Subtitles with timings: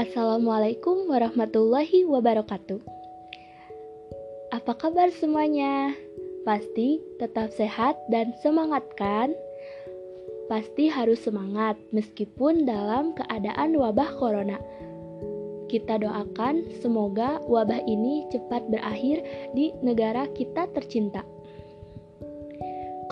[0.00, 2.80] Assalamualaikum warahmatullahi wabarakatuh.
[4.48, 5.92] Apa kabar semuanya?
[6.40, 9.36] Pasti tetap sehat dan semangat kan?
[10.48, 14.56] Pasti harus semangat meskipun dalam keadaan wabah corona.
[15.68, 19.20] Kita doakan semoga wabah ini cepat berakhir
[19.52, 21.28] di negara kita tercinta.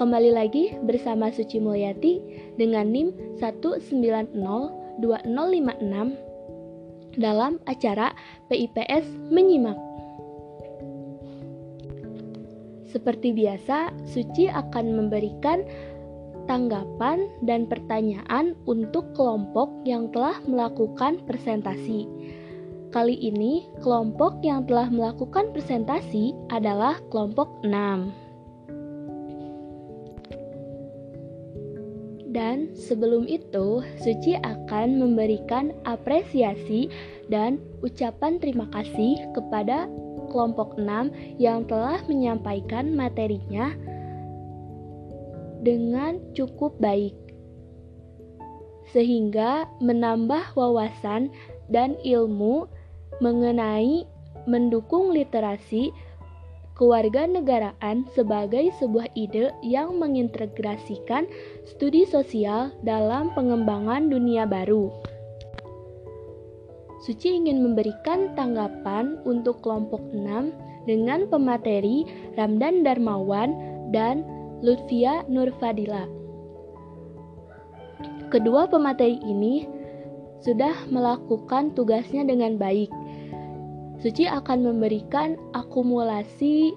[0.00, 2.16] Kembali lagi bersama Suci Mulyati
[2.56, 3.12] dengan NIM
[3.44, 6.27] 1902056
[7.18, 8.14] dalam acara
[8.48, 9.04] PIPS
[9.34, 9.76] Menyimak.
[12.88, 15.60] Seperti biasa, Suci akan memberikan
[16.48, 22.08] tanggapan dan pertanyaan untuk kelompok yang telah melakukan presentasi.
[22.88, 28.27] Kali ini, kelompok yang telah melakukan presentasi adalah kelompok 6.
[32.28, 36.92] Dan sebelum itu, Suci akan memberikan apresiasi
[37.32, 39.88] dan ucapan terima kasih kepada
[40.28, 41.08] kelompok 6
[41.40, 43.72] yang telah menyampaikan materinya
[45.64, 47.16] dengan cukup baik.
[48.92, 51.32] Sehingga menambah wawasan
[51.72, 52.68] dan ilmu
[53.24, 54.04] mengenai
[54.48, 55.92] mendukung literasi
[56.78, 61.26] kewarganegaraan sebagai sebuah ide yang mengintegrasikan
[61.66, 64.94] studi sosial dalam pengembangan dunia baru.
[67.02, 72.06] Suci ingin memberikan tanggapan untuk kelompok 6 dengan pemateri
[72.38, 73.54] Ramdan Darmawan
[73.90, 74.22] dan
[74.62, 76.06] Lutfia Nurfadila.
[78.28, 79.66] Kedua pemateri ini
[80.42, 82.90] sudah melakukan tugasnya dengan baik
[83.98, 86.74] Suci akan memberikan akumulasi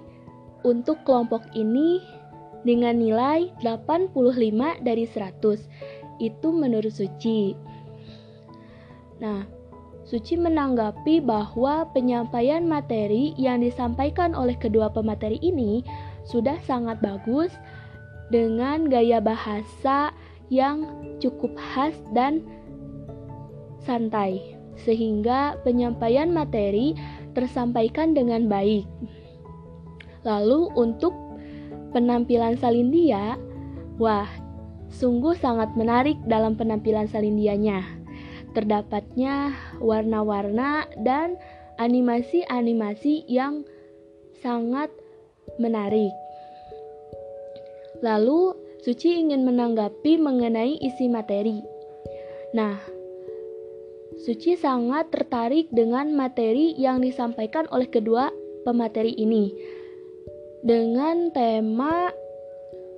[0.66, 2.02] untuk kelompok ini
[2.66, 4.14] dengan nilai 85
[4.82, 6.18] dari 100.
[6.18, 7.54] Itu menurut Suci.
[9.22, 9.46] Nah,
[10.02, 15.86] Suci menanggapi bahwa penyampaian materi yang disampaikan oleh kedua pemateri ini
[16.26, 17.54] sudah sangat bagus
[18.28, 20.10] dengan gaya bahasa
[20.52, 20.84] yang
[21.16, 22.44] cukup khas dan
[23.80, 26.96] santai sehingga penyampaian materi
[27.36, 28.88] tersampaikan dengan baik.
[30.22, 31.12] Lalu untuk
[31.92, 33.36] penampilan Salindia,
[33.98, 34.28] wah,
[34.88, 37.82] sungguh sangat menarik dalam penampilan Salindianya.
[38.52, 41.40] Terdapatnya warna-warna dan
[41.80, 43.64] animasi-animasi yang
[44.44, 44.92] sangat
[45.56, 46.12] menarik.
[48.04, 51.62] Lalu, Suci ingin menanggapi mengenai isi materi.
[52.50, 52.82] Nah,
[54.22, 58.30] Suci sangat tertarik dengan materi yang disampaikan oleh kedua
[58.62, 59.50] pemateri ini.
[60.62, 62.14] Dengan tema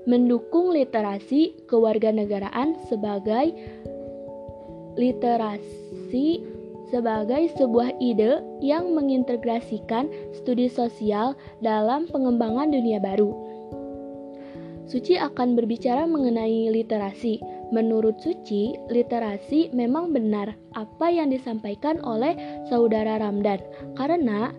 [0.05, 3.57] mendukung literasi kewarganegaraan sebagai
[5.01, 6.45] literasi
[6.93, 11.33] sebagai sebuah ide yang mengintegrasikan studi sosial
[11.65, 13.33] dalam pengembangan dunia baru.
[14.85, 17.41] Suci akan berbicara mengenai literasi.
[17.75, 22.39] Menurut Suci, literasi memang benar apa yang disampaikan oleh
[22.71, 23.59] saudara Ramdan,
[23.99, 24.55] karena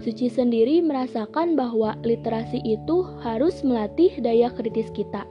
[0.00, 5.26] Suci sendiri merasakan bahwa literasi itu harus melatih daya kritis kita.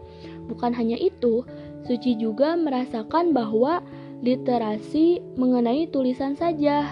[0.51, 1.47] Bukan hanya itu,
[1.87, 3.79] Suci juga merasakan bahwa
[4.19, 6.85] literasi mengenai tulisan saja.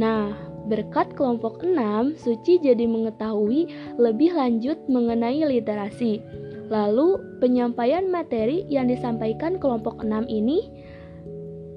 [0.00, 0.32] Nah,
[0.66, 3.68] berkat kelompok 6, Suci jadi mengetahui
[4.00, 6.24] lebih lanjut mengenai literasi.
[6.70, 10.68] Lalu, penyampaian materi yang disampaikan kelompok 6 ini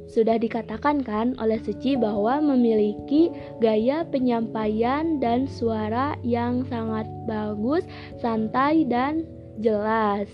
[0.06, 7.84] sudah dikatakan kan oleh Suci bahwa memiliki gaya penyampaian dan suara yang sangat bagus,
[8.22, 9.25] santai dan
[9.59, 10.29] jelas.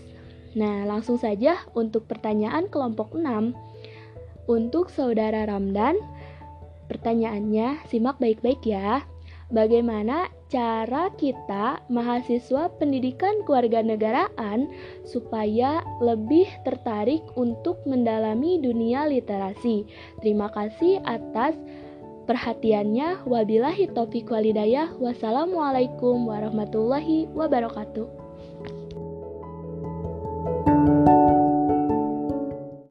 [0.53, 3.55] Nah, langsung saja untuk pertanyaan kelompok 6.
[4.51, 5.95] Untuk saudara Ramdan,
[6.91, 9.07] pertanyaannya simak baik-baik ya.
[9.51, 14.71] Bagaimana cara kita mahasiswa pendidikan kewarganegaraan
[15.03, 19.83] supaya lebih tertarik untuk mendalami dunia literasi?
[20.23, 21.59] Terima kasih atas
[22.31, 23.27] perhatiannya.
[23.27, 24.95] Wabillahi taufiq walidayah.
[24.95, 28.20] Wassalamualaikum warahmatullahi wabarakatuh.